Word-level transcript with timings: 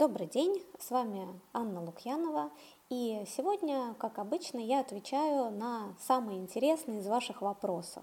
Добрый 0.00 0.28
день, 0.28 0.64
с 0.78 0.90
вами 0.90 1.28
Анна 1.52 1.84
Лукьянова, 1.84 2.50
и 2.88 3.22
сегодня, 3.36 3.92
как 3.98 4.18
обычно, 4.18 4.56
я 4.56 4.80
отвечаю 4.80 5.50
на 5.50 5.94
самые 6.00 6.38
интересные 6.38 7.00
из 7.00 7.06
ваших 7.06 7.42
вопросов. 7.42 8.02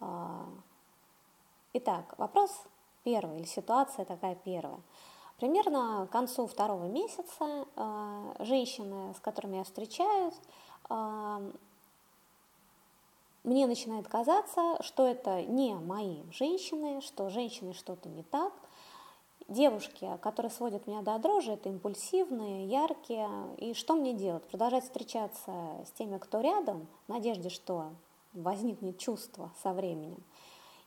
А, 0.00 0.44
итак, 1.72 2.14
вопрос 2.18 2.50
первый, 3.04 3.38
или 3.38 3.46
ситуация 3.46 4.04
такая 4.04 4.34
первая. 4.34 4.80
Примерно 5.38 6.06
к 6.10 6.12
концу 6.12 6.46
второго 6.46 6.84
месяца 6.84 7.66
а, 7.74 8.34
женщины, 8.40 9.14
с 9.14 9.20
которыми 9.20 9.56
я 9.56 9.64
встречаюсь, 9.64 10.38
а, 10.90 11.40
мне 13.44 13.66
начинает 13.66 14.08
казаться, 14.08 14.76
что 14.82 15.06
это 15.06 15.40
не 15.40 15.72
мои 15.72 16.22
женщины, 16.32 17.00
что 17.00 17.30
женщины 17.30 17.72
что-то 17.72 18.10
не 18.10 18.24
так– 18.24 18.52
Девушки, 19.52 20.08
которые 20.22 20.50
сводят 20.50 20.86
меня 20.86 21.02
до 21.02 21.18
дрожи, 21.18 21.52
это 21.52 21.68
импульсивные, 21.68 22.64
яркие. 22.66 23.28
И 23.58 23.74
что 23.74 23.94
мне 23.94 24.14
делать? 24.14 24.42
Продолжать 24.44 24.84
встречаться 24.84 25.52
с 25.86 25.90
теми, 25.90 26.16
кто 26.16 26.40
рядом, 26.40 26.86
в 27.06 27.10
надежде, 27.10 27.50
что 27.50 27.90
возникнет 28.32 28.96
чувство 28.98 29.50
со 29.62 29.74
временем. 29.74 30.22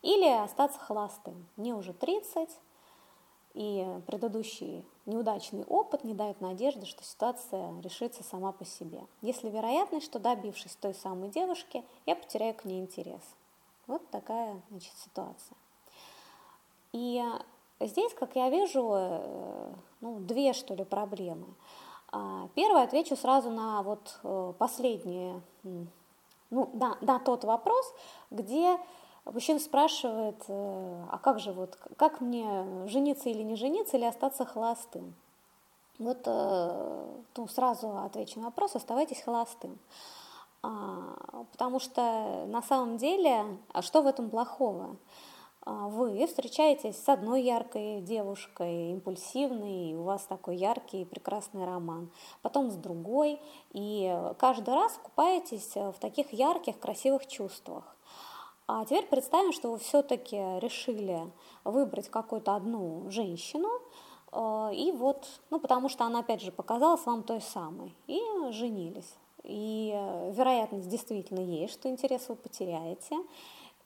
Или 0.01 0.27
остаться 0.27 0.79
холостым. 0.79 1.45
Мне 1.57 1.75
уже 1.75 1.93
30, 1.93 2.49
и 3.53 3.87
предыдущий 4.07 4.83
неудачный 5.05 5.63
опыт 5.65 6.03
не 6.03 6.15
дает 6.15 6.41
надежды, 6.41 6.87
что 6.87 7.03
ситуация 7.03 7.79
решится 7.81 8.23
сама 8.23 8.51
по 8.51 8.65
себе. 8.65 9.05
Если 9.21 9.47
вероятность, 9.47 10.07
что 10.07 10.17
добившись 10.17 10.75
той 10.75 10.95
самой 10.95 11.29
девушки, 11.29 11.83
я 12.07 12.15
потеряю 12.15 12.55
к 12.55 12.65
ней 12.65 12.81
интерес. 12.81 13.21
Вот 13.85 14.09
такая 14.09 14.59
значит, 14.71 14.93
ситуация. 14.97 15.55
И 16.93 17.23
Здесь, 17.79 18.13
как 18.13 18.35
я 18.35 18.49
вижу, 18.49 18.91
э, 18.95 19.73
ну, 19.99 20.19
две, 20.19 20.53
что 20.53 20.73
ли, 20.75 20.85
проблемы. 20.85 21.47
А, 22.11 22.47
первое, 22.55 22.83
отвечу 22.83 23.17
сразу 23.17 23.49
на 23.49 23.81
вот 23.81 24.17
э, 24.23 24.53
последнее, 24.57 25.41
ну, 25.63 26.69
на, 26.73 26.97
на 27.01 27.19
тот 27.19 27.43
вопрос, 27.43 27.93
где 28.31 28.77
мужчина 29.25 29.59
спрашивает, 29.59 30.41
э, 30.47 31.03
а 31.11 31.17
как 31.17 31.39
же 31.39 31.51
вот, 31.51 31.77
как 31.97 32.21
мне 32.21 32.87
жениться 32.87 33.27
или 33.27 33.43
не 33.43 33.55
жениться, 33.55 33.97
или 33.97 34.05
остаться 34.05 34.45
холостым? 34.45 35.13
Вот 35.97 36.25
ну, 36.25 37.47
сразу 37.47 37.97
отвечу 37.99 38.39
на 38.39 38.47
вопрос, 38.47 38.75
оставайтесь 38.75 39.21
холостым. 39.21 39.79
А, 40.61 41.45
потому 41.51 41.79
что 41.79 42.45
на 42.47 42.61
самом 42.61 42.97
деле, 42.97 43.45
а 43.71 43.81
что 43.81 44.01
в 44.01 44.07
этом 44.07 44.29
плохого? 44.29 44.97
А, 45.67 45.87
вы 45.87 46.27
встречаетесь 46.27 46.95
с 46.95 47.09
одной 47.09 47.41
яркой 47.41 47.99
девушкой, 47.99 48.91
импульсивной, 48.91 49.89
и 49.89 49.95
у 49.95 50.03
вас 50.03 50.23
такой 50.25 50.57
яркий 50.57 51.01
и 51.01 51.05
прекрасный 51.05 51.65
роман, 51.65 52.11
потом 52.43 52.69
с 52.69 52.75
другой, 52.75 53.41
и 53.71 54.15
каждый 54.37 54.75
раз 54.75 54.99
купаетесь 55.01 55.73
в 55.73 55.95
таких 55.99 56.31
ярких, 56.33 56.79
красивых 56.79 57.25
чувствах. 57.25 57.97
А 58.67 58.85
теперь 58.85 59.07
представим, 59.07 59.53
что 59.53 59.71
вы 59.71 59.79
все-таки 59.79 60.37
решили 60.59 61.19
выбрать 61.63 62.09
какую-то 62.09 62.55
одну 62.55 63.09
женщину, 63.09 63.69
а, 64.31 64.69
и 64.71 64.91
вот, 64.91 65.25
ну, 65.49 65.59
потому 65.59 65.89
что 65.89 66.05
она, 66.05 66.19
опять 66.19 66.43
же, 66.43 66.51
показалась 66.51 67.03
вам 67.07 67.23
той 67.23 67.41
самой, 67.41 67.95
и 68.05 68.21
женились. 68.51 69.15
И 69.41 69.91
вероятность 70.31 70.89
действительно 70.89 71.39
есть, 71.39 71.73
что 71.73 71.89
интерес 71.89 72.29
вы 72.29 72.35
потеряете, 72.35 73.15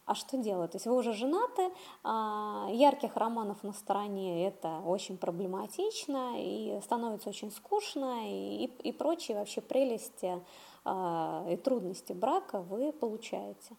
а 0.09 0.15
что 0.15 0.37
делать? 0.37 0.71
То 0.71 0.77
есть 0.77 0.87
вы 0.87 0.95
уже 0.95 1.13
женаты, 1.13 1.69
а, 2.03 2.67
ярких 2.71 3.15
романов 3.15 3.63
на 3.63 3.73
стороне 3.73 4.47
это 4.47 4.81
очень 4.83 5.17
проблематично 5.17 6.33
и 6.35 6.79
становится 6.83 7.29
очень 7.29 7.51
скучно, 7.51 8.27
и, 8.27 8.65
и 8.83 8.91
прочие 8.91 9.37
вообще 9.37 9.61
прелести 9.61 10.43
а, 10.83 11.45
и 11.47 11.55
трудности 11.57 12.13
брака 12.13 12.61
вы 12.61 12.91
получаете. 12.91 13.75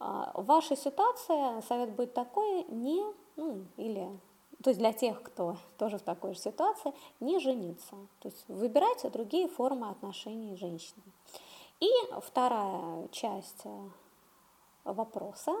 А, 0.00 0.32
в 0.34 0.46
вашей 0.46 0.78
ситуации 0.78 1.60
совет 1.68 1.90
будет 1.90 2.14
такой, 2.14 2.64
не, 2.68 3.04
ну, 3.36 3.66
или 3.76 4.08
то 4.64 4.70
есть 4.70 4.80
для 4.80 4.94
тех, 4.94 5.22
кто 5.22 5.56
тоже 5.76 5.98
в 5.98 6.02
такой 6.02 6.32
же 6.32 6.40
ситуации, 6.40 6.94
не 7.20 7.38
жениться. 7.38 7.96
То 8.20 8.28
есть 8.28 8.48
выбирайте 8.48 9.10
другие 9.10 9.46
формы 9.46 9.90
отношений 9.90 10.56
с 10.56 10.58
женщинами. 10.58 11.12
И 11.80 11.90
вторая 12.22 13.08
часть 13.08 13.66
вопроса. 14.86 15.54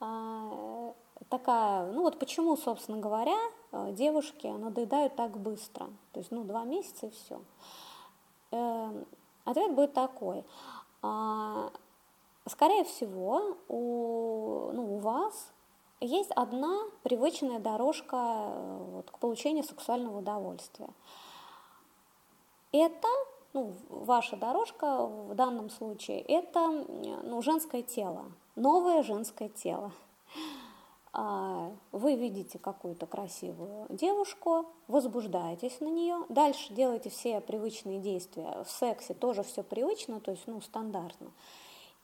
А, 0.00 0.92
такая, 1.28 1.90
ну 1.92 2.02
вот 2.02 2.18
почему, 2.18 2.56
собственно 2.56 2.98
говоря, 2.98 3.36
э, 3.72 3.92
девушки 3.92 4.46
надоедают 4.46 5.16
так 5.16 5.38
быстро, 5.38 5.88
то 6.12 6.20
есть, 6.20 6.30
ну, 6.30 6.44
два 6.44 6.64
месяца 6.64 7.06
и 7.06 7.10
все. 7.10 7.40
Эм, 8.50 9.06
ответ 9.44 9.74
будет 9.74 9.94
такой. 9.94 10.44
А, 11.02 11.70
скорее 12.46 12.84
всего, 12.84 13.56
у, 13.68 14.70
ну, 14.72 14.96
у 14.96 14.98
вас 14.98 15.52
есть 16.00 16.30
одна 16.32 16.78
привычная 17.02 17.58
дорожка 17.58 18.16
э, 18.16 18.78
вот, 18.90 19.10
к 19.10 19.18
получению 19.18 19.64
сексуального 19.64 20.18
удовольствия. 20.18 20.90
Это 22.72 23.08
ну, 23.56 23.72
ваша 23.88 24.36
дорожка 24.36 25.06
в 25.06 25.34
данном 25.34 25.70
случае, 25.70 26.20
это 26.20 26.84
ну, 27.24 27.40
женское 27.40 27.82
тело, 27.82 28.26
новое 28.54 29.02
женское 29.02 29.48
тело. 29.48 29.92
А, 31.14 31.72
вы 31.90 32.16
видите 32.16 32.58
какую-то 32.58 33.06
красивую 33.06 33.86
девушку, 33.88 34.66
возбуждаетесь 34.88 35.80
на 35.80 35.86
нее, 35.86 36.18
дальше 36.28 36.74
делаете 36.74 37.08
все 37.08 37.40
привычные 37.40 37.98
действия. 37.98 38.62
В 38.64 38.70
сексе 38.70 39.14
тоже 39.14 39.42
все 39.42 39.62
привычно, 39.62 40.20
то 40.20 40.32
есть 40.32 40.42
ну, 40.46 40.60
стандартно. 40.60 41.30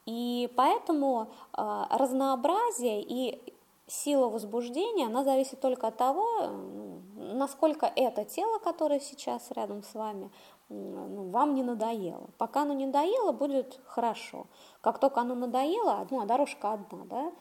И 0.06 0.50
поэтому 0.56 1.28
а, 1.52 1.86
разнообразие 1.90 3.02
и 3.02 3.52
сила 3.86 4.28
возбуждения, 4.30 5.06
она 5.06 5.22
зависит 5.22 5.60
только 5.60 5.88
от 5.88 5.98
того, 5.98 6.46
ну, 6.46 7.34
насколько 7.34 7.92
это 7.94 8.24
тело, 8.24 8.58
которое 8.58 9.00
сейчас 9.00 9.50
рядом 9.50 9.82
с 9.82 9.94
вами, 9.94 10.30
ну, 10.72 11.30
вам 11.30 11.54
не 11.54 11.62
надоело. 11.62 12.28
Пока 12.38 12.62
оно 12.62 12.72
не 12.74 12.86
надоело, 12.86 13.32
будет 13.32 13.80
хорошо. 13.86 14.46
Как 14.80 14.98
только 14.98 15.20
оно 15.20 15.34
надоело, 15.34 16.06
ну, 16.10 16.20
а 16.20 16.26
дорожка 16.26 16.72
одна, 16.72 17.04
да, 17.04 17.32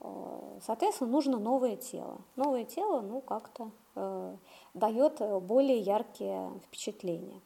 э, 0.00 0.58
соответственно, 0.64 1.10
нужно 1.10 1.38
новое 1.38 1.76
тело. 1.76 2.18
Новое 2.36 2.64
тело, 2.64 3.00
ну, 3.00 3.20
как-то 3.20 3.70
э, 3.94 4.36
дает 4.74 5.20
более 5.42 5.78
яркие 5.78 6.50
впечатления. 6.66 7.40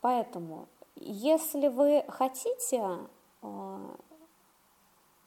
Поэтому, 0.00 0.66
если 0.96 1.68
вы 1.68 2.04
хотите 2.08 2.98
э, 3.42 3.78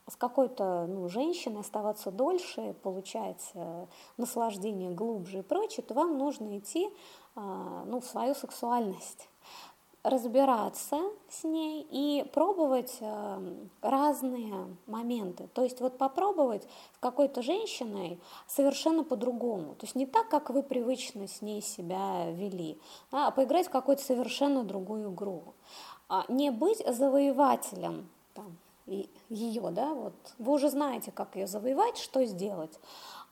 с 0.08 0.16
какой-то 0.16 0.86
ну, 0.88 1.09
женщиной 1.09 1.62
оставаться 1.62 2.12
дольше, 2.12 2.76
получать 2.84 3.52
э, 3.53 3.86
наслаждение 4.18 4.92
глубже 4.92 5.40
и 5.40 5.42
прочее, 5.42 5.84
то 5.84 5.94
вам 5.94 6.18
нужно 6.18 6.58
идти 6.58 6.88
э, 6.88 6.92
ну, 7.35 8.00
в 8.00 8.06
свою 8.06 8.35
сексуальность 8.35 9.28
разбираться 10.06 11.00
с 11.29 11.44
ней 11.44 11.85
и 11.90 12.29
пробовать 12.31 12.97
э, 13.00 13.66
разные 13.81 14.68
моменты. 14.85 15.50
То 15.53 15.63
есть 15.63 15.81
вот 15.81 15.97
попробовать 15.97 16.63
с 16.94 17.00
какой-то 17.00 17.41
женщиной 17.41 18.19
совершенно 18.47 19.03
по-другому. 19.03 19.73
То 19.75 19.85
есть 19.85 19.96
не 19.96 20.06
так, 20.06 20.29
как 20.29 20.51
вы 20.51 20.62
привычно 20.62 21.28
с 21.28 21.41
ней 21.41 21.62
себя 21.62 22.31
вели, 22.31 22.79
а 23.12 23.31
поиграть 23.31 23.67
в 23.67 23.72
какую-то 23.72 24.03
совершенно 24.03 24.63
другую 24.63 25.12
игру. 25.12 25.56
А 26.07 26.25
не 26.29 26.52
быть 26.52 26.85
завоевателем 26.85 28.07
там, 28.35 28.57
ее, 28.85 29.72
да, 29.72 29.91
вот 29.94 30.13
вы 30.38 30.53
уже 30.53 30.69
знаете, 30.69 31.12
как 31.12 31.35
ее 31.35 31.47
завоевать, 31.47 31.97
что 31.97 32.23
сделать, 32.25 32.79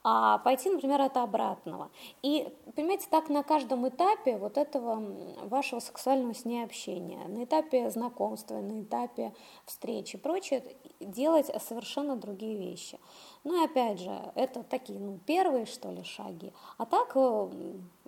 а 0.04 0.40
пойти, 0.40 0.70
например, 0.70 1.02
от 1.02 1.16
обратного. 1.16 1.90
И, 2.22 2.54
понимаете, 2.76 3.08
так 3.10 3.30
на 3.30 3.42
каждом 3.42 3.88
этапе 3.88 4.38
вот 4.38 4.58
этого 4.58 5.02
вашего 5.44 5.80
сексуального 5.80 6.34
с 6.34 6.44
ней 6.44 6.64
общения, 6.64 7.26
на 7.28 7.46
этапе 7.46 7.90
знакомства, 7.90 8.56
на 8.56 8.82
этапе 8.82 9.34
встречи 9.66 10.18
и 10.18 10.20
прочее, 10.20 10.64
делать 11.00 11.50
совершенно 11.62 12.18
другие 12.18 12.58
вещи. 12.58 13.00
Ну 13.46 13.62
и 13.62 13.66
опять 13.66 14.00
же, 14.00 14.12
это 14.36 14.64
такие, 14.64 15.00
ну, 15.00 15.20
первые, 15.26 15.66
что 15.66 15.90
ли, 15.90 16.04
шаги. 16.04 16.52
А 16.78 16.86
так 16.86 17.14
э, 17.16 17.50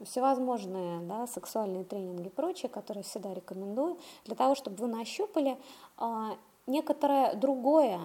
всевозможные, 0.03 1.00
да, 1.01 1.27
сексуальные 1.27 1.86
тренинги 1.86 2.27
и 2.27 2.30
прочее, 2.30 2.69
которые 2.69 3.03
всегда 3.03 3.33
рекомендую, 3.33 3.98
для 4.25 4.36
того, 4.36 4.56
чтобы 4.56 4.77
вы 4.77 4.88
нащупали 4.88 5.57
а, 5.98 6.38
некоторое 6.68 7.36
другое, 7.36 8.00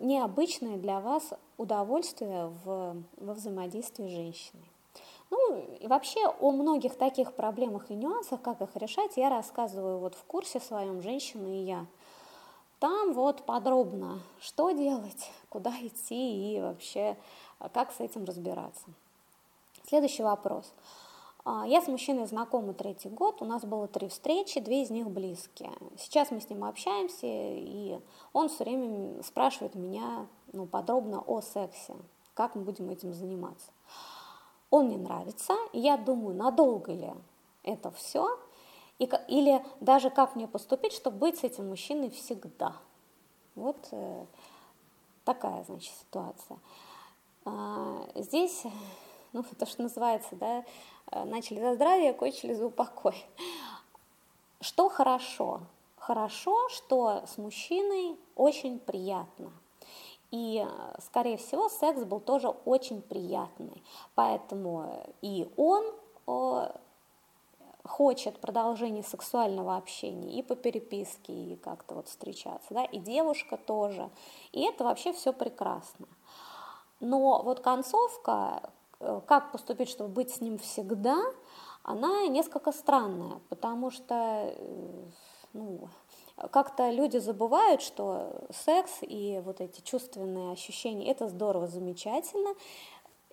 необычное 0.00 0.76
для 0.76 1.00
вас 1.00 1.30
удовольствие 1.56 2.52
в, 2.64 2.96
во 3.16 3.34
взаимодействии 3.34 4.08
с 4.08 4.12
женщиной. 4.12 4.70
Ну 5.30 5.76
и 5.80 5.86
вообще 5.86 6.26
о 6.26 6.52
многих 6.52 6.96
таких 6.96 7.34
проблемах 7.34 7.90
и 7.90 7.94
нюансах, 7.94 8.40
как 8.42 8.60
их 8.60 8.76
решать, 8.76 9.16
я 9.16 9.28
рассказываю 9.28 9.98
вот 9.98 10.14
в 10.14 10.24
курсе 10.24 10.60
своем 10.60 11.02
«Женщина 11.02 11.46
и 11.46 11.64
я». 11.64 11.86
Там 12.78 13.14
вот 13.14 13.44
подробно, 13.44 14.20
что 14.40 14.70
делать, 14.70 15.30
куда 15.48 15.72
идти 15.80 16.56
и 16.56 16.60
вообще 16.60 17.16
как 17.72 17.92
с 17.92 18.00
этим 18.00 18.24
разбираться. 18.24 18.84
Следующий 19.88 20.22
вопрос. 20.22 20.72
А, 21.48 21.64
я 21.64 21.80
с 21.80 21.86
мужчиной 21.86 22.26
знакома 22.26 22.74
третий 22.74 23.08
год, 23.08 23.40
у 23.40 23.44
нас 23.44 23.64
было 23.64 23.86
три 23.86 24.08
встречи, 24.08 24.58
две 24.58 24.82
из 24.82 24.90
них 24.90 25.08
близкие. 25.08 25.70
Сейчас 25.96 26.32
мы 26.32 26.40
с 26.40 26.50
ним 26.50 26.64
общаемся, 26.64 27.24
и 27.24 28.00
он 28.32 28.48
все 28.48 28.64
время 28.64 29.22
спрашивает 29.22 29.76
меня 29.76 30.26
ну, 30.52 30.66
подробно 30.66 31.20
о 31.20 31.40
сексе, 31.40 31.94
как 32.34 32.56
мы 32.56 32.62
будем 32.62 32.90
этим 32.90 33.14
заниматься. 33.14 33.70
Он 34.70 34.86
мне 34.86 34.98
нравится, 34.98 35.54
и 35.72 35.78
я 35.78 35.96
думаю, 35.96 36.34
надолго 36.34 36.92
ли 36.92 37.14
это 37.62 37.92
все, 37.92 38.28
и, 38.98 39.08
или 39.28 39.64
даже 39.78 40.10
как 40.10 40.34
мне 40.34 40.48
поступить, 40.48 40.94
чтобы 40.94 41.18
быть 41.18 41.38
с 41.38 41.44
этим 41.44 41.68
мужчиной 41.68 42.10
всегда. 42.10 42.74
Вот 43.54 43.86
э, 43.92 44.26
такая, 45.24 45.62
значит, 45.62 45.92
ситуация. 45.94 46.58
А, 47.44 48.04
здесь, 48.16 48.64
ну, 49.36 49.56
то, 49.58 49.66
что 49.66 49.82
называется, 49.82 50.34
да, 50.36 50.64
Э, 51.10 51.24
начали 51.24 51.60
за 51.60 51.74
здравие, 51.74 52.12
кончили 52.12 52.52
за 52.52 52.66
упокой. 52.66 53.24
Что 54.60 54.88
хорошо? 54.88 55.60
Хорошо, 55.98 56.68
что 56.68 57.22
с 57.26 57.38
мужчиной 57.38 58.16
очень 58.34 58.78
приятно. 58.78 59.52
И, 60.30 60.64
э, 60.66 61.00
скорее 61.00 61.36
всего, 61.36 61.68
секс 61.68 62.04
был 62.04 62.20
тоже 62.20 62.48
очень 62.48 63.02
приятный. 63.02 63.82
Поэтому 64.14 65.06
и 65.22 65.48
он 65.56 65.84
хочет 67.84 68.40
продолжения 68.40 69.04
сексуального 69.04 69.76
общения 69.76 70.40
и 70.40 70.42
по 70.42 70.56
переписке, 70.56 71.32
и 71.32 71.56
как-то 71.56 71.94
вот 71.94 72.08
встречаться, 72.08 72.74
да, 72.74 72.84
и 72.84 72.98
девушка 72.98 73.56
тоже. 73.56 74.10
И 74.50 74.62
это 74.62 74.82
вообще 74.82 75.12
все 75.12 75.32
прекрасно. 75.32 76.08
Но 76.98 77.42
вот 77.42 77.60
концовка, 77.60 78.60
Э, 78.60 78.68
как 78.98 79.52
поступить, 79.52 79.88
чтобы 79.88 80.10
быть 80.10 80.30
с 80.30 80.40
ним 80.40 80.58
всегда, 80.58 81.16
она 81.82 82.26
несколько 82.26 82.72
странная, 82.72 83.40
потому 83.48 83.90
что 83.90 84.14
э, 84.14 85.04
ну, 85.52 85.88
как-то 86.50 86.90
люди 86.90 87.18
забывают, 87.18 87.80
что 87.80 88.46
секс 88.50 88.98
и 89.02 89.40
вот 89.44 89.60
эти 89.60 89.80
чувственные 89.80 90.52
ощущения– 90.52 91.10
это 91.10 91.28
здорово, 91.28 91.66
замечательно, 91.66 92.54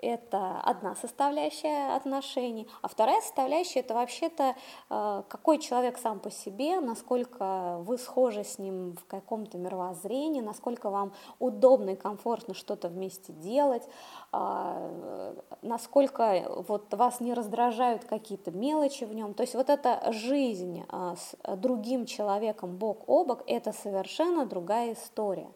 это 0.04 0.60
одна 0.62 0.96
составляющая 0.96 1.96
отношений, 1.96 2.68
а 2.82 2.88
вторая 2.88 3.22
составляющая 3.22 3.80
это 3.80 3.94
вообще-то 3.94 4.56
э, 4.90 5.24
какой 5.28 5.60
человек 5.60 5.98
сам 5.98 6.20
по 6.20 6.30
себе, 6.30 6.80
насколько 6.80 7.78
вы 7.80 7.98
схожи 7.98 8.44
с 8.44 8.60
ним 8.60 8.94
в 8.94 9.06
каком-то 9.06 9.58
мировоззрении, 9.58 10.42
насколько 10.42 10.90
вам 10.90 11.14
удобно 11.40 11.92
и 11.92 11.96
комфортно 11.96 12.54
что-то 12.54 12.90
вместе 12.90 13.34
делать, 13.34 13.88
э, 14.32 15.36
насколько 15.62 16.46
вот 16.68 16.94
вас 16.94 17.20
не 17.20 17.34
раздражают 17.34 18.04
какие-то 18.06 18.52
мелочи 18.52 19.06
в 19.06 19.14
нем. 19.14 19.34
То 19.34 19.42
есть 19.42 19.56
вот 19.56 19.70
эта 19.70 20.12
жизнь 20.12 20.84
э, 20.88 21.16
с 21.18 21.56
другим 21.58 22.06
человеком 22.06 22.78
бок 22.78 23.04
о 23.08 23.24
бок– 23.24 23.44
это 23.48 23.72
совершенно 23.72 24.46
другая 24.46 24.94
история. 24.94 25.50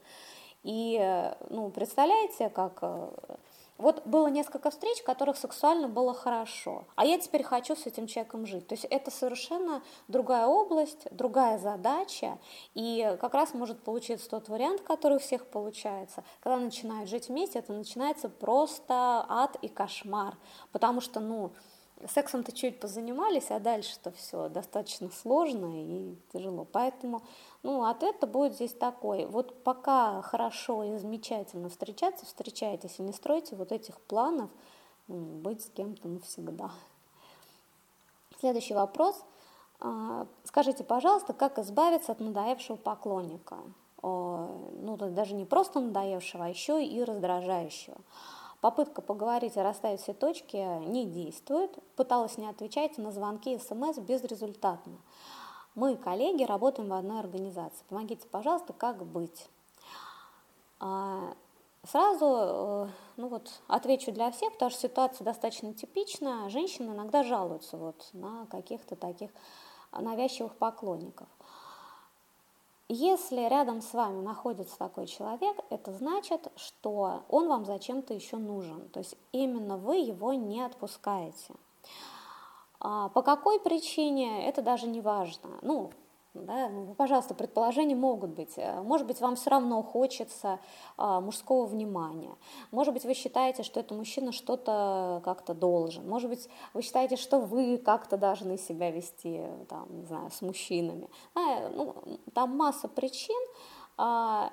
И 0.67 1.31
ну, 1.49 1.69
представляете, 1.69 2.49
как 2.49 2.83
вот 3.77 4.05
было 4.05 4.27
несколько 4.27 4.69
встреч, 4.69 5.01
которых 5.03 5.37
сексуально 5.37 5.87
было 5.87 6.13
хорошо, 6.13 6.85
а 6.95 7.05
я 7.05 7.17
теперь 7.19 7.43
хочу 7.43 7.73
с 7.75 7.85
этим 7.85 8.07
человеком 8.07 8.45
жить. 8.45 8.67
То 8.67 8.73
есть 8.73 8.85
это 8.85 9.11
совершенно 9.11 9.81
другая 10.09 10.47
область, 10.47 11.07
другая 11.11 11.57
задача, 11.57 12.37
и 12.73 13.15
как 13.21 13.33
раз 13.33 13.53
может 13.53 13.81
получиться 13.81 14.29
тот 14.29 14.49
вариант, 14.49 14.81
который 14.81 15.17
у 15.17 15.19
всех 15.19 15.45
получается. 15.45 16.23
Когда 16.41 16.57
начинают 16.57 17.09
жить 17.09 17.29
вместе, 17.29 17.59
это 17.59 17.71
начинается 17.71 18.27
просто 18.27 19.25
ад 19.29 19.55
и 19.61 19.69
кошмар, 19.69 20.35
потому 20.73 20.99
что, 20.99 21.21
ну, 21.21 21.53
сексом-то 22.05 22.51
чуть 22.51 22.79
позанимались, 22.79 23.49
а 23.49 23.59
дальше-то 23.59 24.11
все 24.11 24.49
достаточно 24.49 25.09
сложно 25.09 25.71
и 25.73 26.15
тяжело. 26.31 26.65
Поэтому 26.65 27.23
ну, 27.63 27.83
ответ-то 27.85 28.27
будет 28.27 28.53
здесь 28.53 28.73
такой. 28.73 29.25
Вот 29.25 29.63
пока 29.63 30.21
хорошо 30.21 30.83
и 30.83 30.97
замечательно 30.97 31.69
встречаться, 31.69 32.25
встречайтесь 32.25 32.99
и 32.99 33.01
не 33.01 33.13
стройте 33.13 33.55
вот 33.55 33.71
этих 33.71 33.99
планов 34.01 34.49
быть 35.07 35.63
с 35.63 35.69
кем-то 35.69 36.07
навсегда. 36.07 36.71
Следующий 38.39 38.73
вопрос. 38.73 39.23
А, 39.79 40.27
скажите, 40.43 40.83
пожалуйста, 40.83 41.33
как 41.33 41.57
избавиться 41.59 42.11
от 42.11 42.19
надоевшего 42.19 42.75
поклонника? 42.77 43.57
Ну, 44.03 44.95
даже 44.99 45.33
не 45.33 45.45
просто 45.45 45.79
надоевшего, 45.79 46.45
а 46.45 46.49
еще 46.49 46.85
и 46.85 47.03
раздражающего. 47.03 47.97
Попытка 48.61 49.01
поговорить 49.01 49.55
и 49.55 49.61
расставить 49.61 50.01
все 50.01 50.13
точки 50.13 50.57
не 50.87 51.05
действует. 51.05 51.77
Пыталась 51.95 52.37
не 52.37 52.47
отвечать 52.47 52.97
на 52.97 53.11
звонки 53.11 53.53
и 53.53 53.59
смс 53.59 53.97
безрезультатно. 53.99 54.97
Мы, 55.75 55.95
коллеги, 55.95 56.43
работаем 56.43 56.89
в 56.89 56.93
одной 56.93 57.19
организации. 57.19 57.83
Помогите, 57.87 58.27
пожалуйста, 58.27 58.73
как 58.73 59.05
быть? 59.05 59.47
А, 60.79 61.35
сразу 61.83 62.25
э, 62.25 62.87
ну 63.17 63.27
вот, 63.27 63.61
отвечу 63.67 64.11
для 64.11 64.31
всех, 64.31 64.53
потому 64.53 64.71
что 64.71 64.81
ситуация 64.81 65.25
достаточно 65.25 65.73
типичная. 65.73 66.49
Женщины 66.49 66.91
иногда 66.93 67.23
жалуются 67.23 67.77
вот 67.77 68.09
на 68.13 68.47
каких-то 68.47 68.95
таких 68.95 69.29
навязчивых 69.91 70.55
поклонников. 70.55 71.27
Если 72.89 73.41
рядом 73.49 73.81
с 73.81 73.93
вами 73.93 74.21
находится 74.21 74.77
такой 74.77 75.07
человек, 75.07 75.57
это 75.69 75.91
значит, 75.91 76.49
что 76.55 77.23
он 77.27 77.49
вам 77.49 77.65
зачем-то 77.65 78.13
еще 78.13 78.37
нужен. 78.37 78.87
То 78.89 78.99
есть 78.99 79.17
именно 79.33 79.77
вы 79.77 79.97
его 79.97 80.33
не 80.33 80.61
отпускаете. 80.61 81.53
А 82.79 83.09
по 83.09 83.23
какой 83.23 83.59
причине, 83.59 84.47
это 84.47 84.61
даже 84.61 84.87
не 84.87 85.01
важно. 85.01 85.57
Ну, 85.61 85.91
да, 86.45 86.69
ну, 86.69 86.93
пожалуйста, 86.93 87.33
предположения 87.33 87.95
могут 87.95 88.31
быть. 88.31 88.57
Э, 88.57 88.81
может 88.81 89.07
быть, 89.07 89.21
вам 89.21 89.35
все 89.35 89.49
равно 89.49 89.81
хочется 89.83 90.59
а, 90.97 91.21
мужского 91.21 91.65
внимания. 91.65 92.35
Может 92.71 92.93
быть, 92.93 93.05
вы 93.05 93.13
считаете, 93.13 93.63
что 93.63 93.79
этот 93.79 93.97
мужчина 93.97 94.31
что-то 94.31 95.21
как-то 95.23 95.53
должен. 95.53 96.07
Может 96.07 96.29
быть, 96.29 96.49
вы 96.73 96.81
считаете, 96.81 97.15
что 97.15 97.39
вы 97.39 97.77
как-то 97.77 98.17
должны 98.17 98.57
себя 98.57 98.91
вести, 98.91 99.43
там, 99.69 99.87
не 99.89 100.05
знаю, 100.05 100.31
с 100.31 100.41
мужчинами. 100.41 101.09
А, 101.35 101.69
ну, 101.69 101.95
там 102.33 102.55
масса 102.55 102.87
причин, 102.87 103.41
а, 103.97 104.51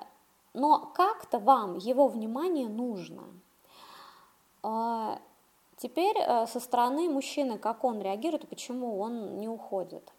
но 0.53 0.91
как-то 0.93 1.39
вам 1.39 1.77
его 1.77 2.07
внимание 2.07 2.67
нужно. 2.67 3.23
А, 4.63 5.19
теперь 5.77 6.17
э, 6.17 6.47
со 6.47 6.59
стороны 6.59 7.09
мужчины, 7.09 7.57
как 7.57 7.83
он 7.83 8.01
реагирует 8.01 8.47
почему 8.47 8.99
он 8.99 9.39
не 9.39 9.47
уходит. 9.47 10.11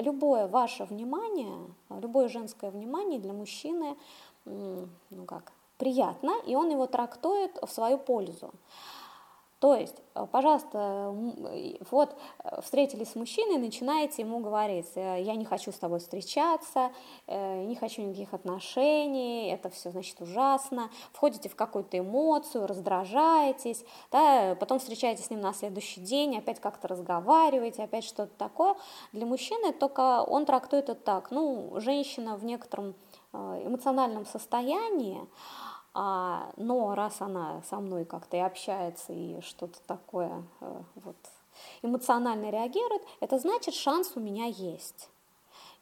Любое 0.00 0.46
ваше 0.46 0.84
внимание, 0.84 1.66
любое 1.88 2.28
женское 2.28 2.70
внимание 2.70 3.18
для 3.18 3.32
мужчины, 3.32 3.96
ну 4.44 5.24
как, 5.26 5.52
приятно, 5.78 6.32
и 6.46 6.54
он 6.54 6.70
его 6.70 6.86
трактует 6.86 7.58
в 7.62 7.68
свою 7.68 7.98
пользу. 7.98 8.52
То 9.60 9.74
есть, 9.74 9.96
э, 10.14 10.26
пожалуйста, 10.32 11.14
вот 11.90 12.16
э, 12.44 12.60
встретились 12.62 13.10
с 13.10 13.14
мужчиной, 13.14 13.58
начинаете 13.58 14.22
ему 14.22 14.38
говорить, 14.38 14.90
«Э, 14.94 15.20
я 15.20 15.34
не 15.34 15.44
хочу 15.44 15.70
с 15.70 15.76
тобой 15.76 15.98
встречаться, 15.98 16.90
не 17.26 17.76
хочу 17.76 18.02
никаких 18.02 18.32
отношений, 18.32 19.50
это 19.50 19.68
все, 19.68 19.90
значит, 19.90 20.20
ужасно, 20.20 20.90
входите 21.12 21.48
в 21.50 21.56
какую-то 21.56 21.98
эмоцию, 21.98 22.66
раздражаетесь, 22.66 23.84
да, 24.10 24.56
потом 24.58 24.78
встречаетесь 24.78 25.26
с 25.26 25.30
ним 25.30 25.40
на 25.40 25.52
следующий 25.52 26.00
день, 26.00 26.38
опять 26.38 26.58
как-то 26.58 26.88
разговариваете, 26.88 27.84
опять 27.84 28.04
что-то 28.04 28.32
такое. 28.38 28.76
Для 29.12 29.26
мужчины 29.26 29.72
только 29.72 30.22
он 30.22 30.46
трактует 30.46 30.88
это 30.88 31.00
так, 31.00 31.30
ну, 31.30 31.78
женщина 31.80 32.36
в 32.36 32.44
некотором 32.44 32.94
эмоциональном 33.32 34.26
состоянии, 34.26 35.20
а, 35.92 36.52
но 36.56 36.94
раз 36.94 37.20
она 37.20 37.62
со 37.62 37.76
мной 37.80 38.04
как-то 38.04 38.36
и 38.36 38.40
общается, 38.40 39.12
и 39.12 39.40
что-то 39.40 39.80
такое 39.86 40.44
э, 40.60 40.82
вот, 40.96 41.16
эмоционально 41.82 42.50
реагирует, 42.50 43.02
это 43.20 43.38
значит, 43.38 43.74
шанс 43.74 44.12
у 44.14 44.20
меня 44.20 44.46
есть. 44.46 45.10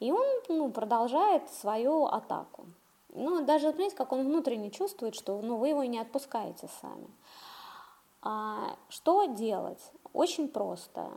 И 0.01 0.11
он 0.13 0.27
ну, 0.49 0.71
продолжает 0.71 1.51
свою 1.51 2.07
атаку. 2.07 2.67
Ну, 3.11 3.45
даже, 3.45 3.73
понимаете, 3.73 3.97
как 3.97 4.13
он 4.13 4.27
внутренне 4.27 4.71
чувствует, 4.71 5.15
что 5.15 5.41
ну, 5.41 5.57
вы 5.57 5.69
его 5.69 5.85
не 5.85 5.99
отпускаете 5.99 6.69
сами. 6.81 7.09
А, 8.23 8.77
что 8.89 9.25
делать? 9.27 9.93
Очень 10.13 10.49
просто. 10.49 11.11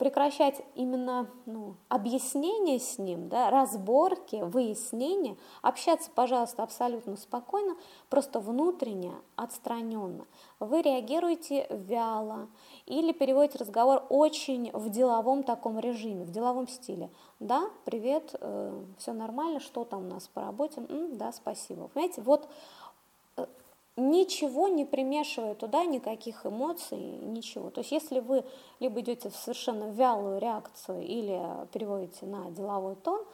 Прекращать 0.00 0.62
именно 0.76 1.28
ну, 1.44 1.74
объяснение 1.90 2.78
с 2.80 2.96
ним, 2.96 3.28
да, 3.28 3.50
разборки, 3.50 4.36
выяснения, 4.36 5.36
общаться, 5.60 6.10
пожалуйста, 6.14 6.62
абсолютно 6.62 7.18
спокойно, 7.18 7.76
просто 8.08 8.40
внутренне, 8.40 9.12
отстраненно. 9.36 10.26
Вы 10.58 10.80
реагируете 10.80 11.66
вяло 11.68 12.48
или 12.86 13.12
переводите 13.12 13.58
разговор 13.58 14.06
очень 14.08 14.70
в 14.72 14.88
деловом 14.88 15.42
таком 15.42 15.78
режиме, 15.78 16.24
в 16.24 16.30
деловом 16.30 16.66
стиле. 16.66 17.10
Да, 17.38 17.68
привет, 17.84 18.34
э, 18.40 18.82
все 18.96 19.12
нормально, 19.12 19.60
что 19.60 19.84
там 19.84 20.06
у 20.06 20.08
нас 20.08 20.28
по 20.28 20.40
работе? 20.40 20.80
М, 20.88 21.18
да, 21.18 21.30
спасибо. 21.30 21.88
Понимаете, 21.88 22.22
вот 22.22 22.48
ничего 24.00 24.68
не 24.68 24.84
примешивая 24.84 25.54
туда, 25.54 25.84
никаких 25.84 26.46
эмоций, 26.46 26.98
ничего. 26.98 27.70
То 27.70 27.80
есть 27.80 27.92
если 27.92 28.20
вы 28.20 28.44
либо 28.80 29.00
идете 29.00 29.28
в 29.28 29.36
совершенно 29.36 29.90
вялую 29.90 30.40
реакцию 30.40 31.02
или 31.02 31.66
переводите 31.72 32.26
на 32.26 32.50
деловой 32.50 32.96
тон, 32.96 33.24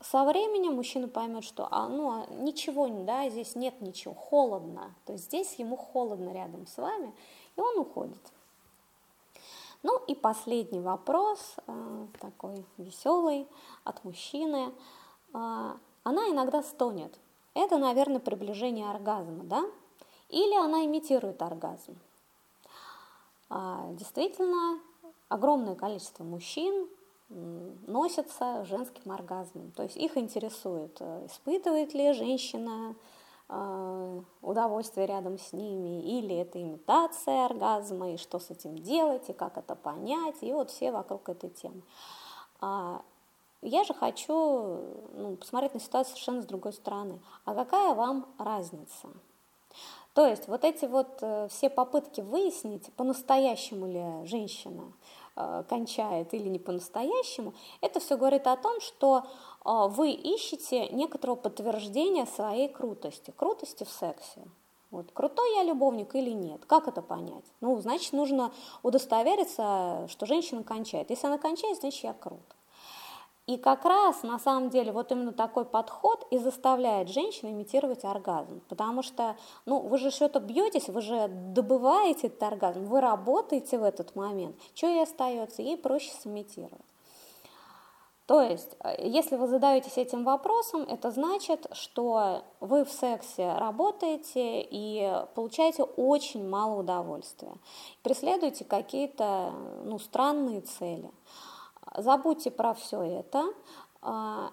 со 0.00 0.24
временем 0.24 0.74
мужчина 0.74 1.08
поймет, 1.08 1.44
что 1.44 1.68
а, 1.70 1.88
ну, 1.88 2.10
а 2.10 2.26
ничего, 2.30 2.88
да, 2.88 3.28
здесь 3.28 3.56
нет 3.56 3.80
ничего, 3.80 4.14
холодно. 4.14 4.94
То 5.04 5.12
есть 5.12 5.26
здесь 5.26 5.54
ему 5.54 5.76
холодно 5.76 6.30
рядом 6.30 6.66
с 6.66 6.76
вами, 6.76 7.14
и 7.56 7.60
он 7.60 7.78
уходит. 7.78 8.20
Ну 9.82 9.98
и 10.06 10.14
последний 10.14 10.80
вопрос, 10.80 11.56
э, 11.66 12.06
такой 12.20 12.64
веселый, 12.78 13.46
от 13.84 14.02
мужчины. 14.04 14.72
Э, 15.34 15.72
она 16.04 16.28
иногда 16.30 16.62
стонет. 16.62 17.18
Это, 17.54 17.78
наверное, 17.78 18.20
приближение 18.20 18.90
оргазма, 18.90 19.44
да? 19.44 19.64
Или 20.28 20.54
она 20.56 20.84
имитирует 20.84 21.40
оргазм. 21.40 21.96
А, 23.48 23.88
действительно, 23.92 24.80
огромное 25.28 25.76
количество 25.76 26.24
мужчин 26.24 26.88
носятся 27.28 28.64
женским 28.64 29.10
оргазмом. 29.12 29.70
То 29.72 29.82
есть 29.82 29.96
их 29.96 30.16
интересует, 30.16 30.96
э, 31.00 31.26
испытывает 31.26 31.94
ли 31.94 32.12
женщина 32.12 32.94
э, 33.48 34.20
удовольствие 34.42 35.06
рядом 35.06 35.38
с 35.38 35.52
ними, 35.52 36.02
или 36.18 36.36
это 36.36 36.60
имитация 36.60 37.46
оргазма, 37.46 38.12
и 38.12 38.16
что 38.16 38.38
с 38.38 38.50
этим 38.50 38.78
делать, 38.78 39.28
и 39.28 39.32
как 39.32 39.58
это 39.58 39.74
понять, 39.74 40.36
и 40.42 40.52
вот 40.52 40.70
все 40.70 40.92
вокруг 40.92 41.28
этой 41.28 41.50
темы. 41.50 41.82
Я 43.64 43.84
же 43.84 43.94
хочу 43.94 44.80
ну, 45.14 45.36
посмотреть 45.36 45.74
на 45.74 45.80
ситуацию 45.80 46.12
совершенно 46.12 46.42
с 46.42 46.46
другой 46.46 46.72
стороны. 46.72 47.20
А 47.44 47.54
какая 47.54 47.94
вам 47.94 48.26
разница? 48.38 49.08
То 50.14 50.26
есть 50.26 50.46
вот 50.46 50.64
эти 50.64 50.84
вот 50.84 51.18
э, 51.22 51.48
все 51.48 51.68
попытки 51.68 52.20
выяснить, 52.20 52.92
по-настоящему 52.92 53.86
ли 53.86 54.26
женщина 54.28 54.92
Э, 55.36 55.64
кончает 55.68 56.32
или 56.32 56.48
не 56.48 56.60
по-настоящему, 56.60 57.54
это 57.80 57.98
все 57.98 58.16
говорит 58.16 58.46
о 58.46 58.56
том, 58.56 58.80
что 58.80 59.24
э, 59.64 59.86
вы 59.88 60.12
ищете 60.12 60.88
некоторого 60.90 61.34
подтверждения 61.34 62.24
своей 62.24 62.68
крутости, 62.68 63.32
крутости 63.36 63.82
в 63.82 63.90
сексе. 63.90 64.42
Вот, 64.92 65.10
крутой 65.10 65.56
я 65.56 65.64
любовник 65.64 66.14
или 66.14 66.30
нет? 66.30 66.64
Как 66.66 66.86
это 66.86 67.02
понять? 67.02 67.44
Ну, 67.60 67.76
значит, 67.80 68.12
нужно 68.12 68.52
удостовериться, 68.84 70.06
что 70.08 70.24
женщина 70.24 70.62
кончает. 70.62 71.10
Если 71.10 71.26
она 71.26 71.38
кончает, 71.38 71.80
значит, 71.80 72.04
я 72.04 72.12
крут. 72.12 72.53
И 73.46 73.58
как 73.58 73.84
раз 73.84 74.22
на 74.22 74.38
самом 74.38 74.70
деле 74.70 74.90
вот 74.90 75.12
именно 75.12 75.32
такой 75.32 75.66
подход 75.66 76.26
и 76.30 76.38
заставляет 76.38 77.10
женщин 77.10 77.50
имитировать 77.50 78.02
оргазм, 78.02 78.62
потому 78.68 79.02
что 79.02 79.36
ну, 79.66 79.80
вы 79.80 79.98
же 79.98 80.10
что-то 80.10 80.40
бьетесь, 80.40 80.88
вы 80.88 81.02
же 81.02 81.28
добываете 81.28 82.28
этот 82.28 82.42
оргазм, 82.42 82.84
вы 82.84 83.02
работаете 83.02 83.76
в 83.76 83.82
этот 83.82 84.16
момент, 84.16 84.56
что 84.74 84.86
ей 84.86 85.02
остается, 85.02 85.60
ей 85.60 85.76
проще 85.76 86.10
сымитировать. 86.22 86.80
То 88.26 88.40
есть, 88.40 88.78
э, 88.82 89.06
если 89.06 89.36
вы 89.36 89.46
задаетесь 89.46 89.98
этим 89.98 90.24
вопросом, 90.24 90.80
это 90.88 91.10
значит, 91.10 91.66
что 91.72 92.44
вы 92.60 92.86
в 92.86 92.90
сексе 92.90 93.52
работаете 93.58 94.62
и 94.62 95.22
получаете 95.34 95.82
очень 95.82 96.48
мало 96.48 96.80
удовольствия, 96.80 97.52
преследуете 98.02 98.64
какие-то 98.64 99.52
ну, 99.84 99.98
странные 99.98 100.62
цели– 100.62 101.10
Забудьте 101.96 102.50
про 102.50 102.74
все 102.74 103.02
это, 103.02 103.44
а, 104.02 104.50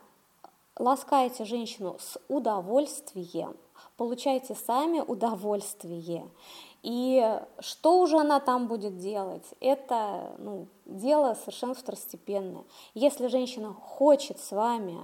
ласкайте 0.77 1.45
женщину 1.45 1.97
с 1.99 2.19
удовольствием, 2.27 3.55
получайте 3.97 4.55
сами 4.55 4.99
удовольствие. 4.99 6.27
И 6.83 7.39
что 7.59 7.99
уже 7.99 8.17
она 8.17 8.39
там 8.39 8.67
будет 8.67 8.97
делать, 8.97 9.45
это 9.59 10.33
ну, 10.39 10.67
дело 10.85 11.35
совершенно 11.35 11.75
второстепенное. 11.75 12.63
Если 12.95 13.27
женщина 13.27 13.73
хочет 13.73 14.39
с 14.39 14.51
вами 14.51 14.99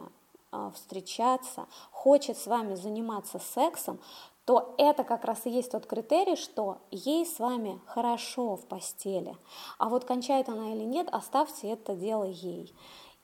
а, 0.52 0.72
встречаться, 0.72 1.68
хочет 1.92 2.38
с 2.38 2.48
вами 2.48 2.74
заниматься 2.76 3.40
сексом, 3.40 4.00
то 4.48 4.74
это 4.78 5.04
как 5.04 5.26
раз 5.26 5.46
и 5.46 5.50
есть 5.50 5.74
тот 5.74 5.86
критерий, 5.86 6.38
что 6.38 6.78
ей 6.90 7.26
с 7.26 7.38
вами 7.38 7.82
хорошо 7.86 8.56
в 8.56 8.66
постели. 8.66 9.36
А 9.78 9.90
вот 9.90 10.06
кончает 10.06 10.48
она 10.48 10.72
или 10.72 10.86
нет, 10.86 11.10
оставьте 11.12 11.68
это 11.68 11.98
дело 11.98 12.24
ей. 12.24 12.74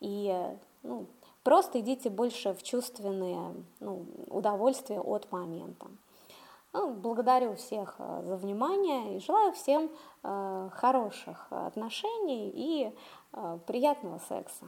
И 0.01 0.37
ну, 0.83 1.05
просто 1.43 1.79
идите 1.79 2.09
больше 2.09 2.53
в 2.53 2.61
чувственные 2.61 3.55
ну, 3.79 4.05
удовольствия 4.27 4.99
от 4.99 5.31
момента. 5.31 5.87
Ну, 6.73 6.93
благодарю 6.93 7.55
всех 7.55 7.95
э, 7.99 8.23
за 8.25 8.35
внимание 8.35 9.15
и 9.15 9.21
желаю 9.21 9.53
всем 9.53 9.89
э, 10.23 10.69
хороших 10.73 11.47
отношений 11.51 12.51
и 12.53 12.93
э, 13.31 13.59
приятного 13.65 14.19
секса. 14.27 14.65